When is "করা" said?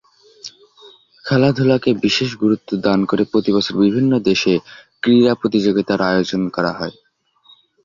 6.55-6.71